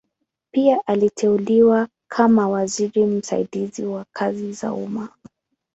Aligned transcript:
Pia 0.53 0.81
aliteuliwa 0.87 1.87
kama 2.11 2.49
waziri 2.49 3.05
msaidizi 3.05 3.85
wa 3.85 4.05
kazi 4.13 4.53
za 4.53 4.73
umma. 4.73 5.09